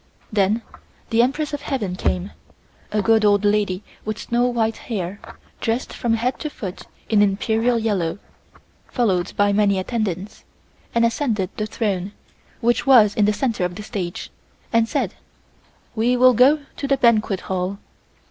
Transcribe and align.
Then 0.33 0.63
the 1.11 1.21
Empress 1.21 1.53
of 1.53 1.61
Heaven 1.61 1.95
came, 1.95 2.31
a 2.91 3.03
good 3.03 3.23
old 3.23 3.45
lady 3.45 3.83
with 4.03 4.17
snow 4.17 4.47
white 4.47 4.77
hair, 4.77 5.19
dressed 5.59 5.93
from 5.93 6.15
head 6.15 6.39
to 6.39 6.49
foot 6.49 6.87
in 7.07 7.21
Imperial 7.21 7.77
yellow, 7.77 8.17
followed 8.87 9.31
by 9.37 9.53
many 9.53 9.77
attendants, 9.77 10.43
and 10.95 11.05
ascended 11.05 11.51
the 11.55 11.67
throne, 11.67 12.13
which 12.61 12.87
was 12.87 13.13
in 13.13 13.25
the 13.25 13.31
center 13.33 13.63
of 13.63 13.75
the 13.75 13.83
stage, 13.83 14.31
and 14.73 14.89
said: 14.89 15.13
"We 15.95 16.17
will 16.17 16.33
go 16.33 16.61
to 16.77 16.87
the 16.87 16.97
banquet 16.97 17.41
hall." 17.41 17.77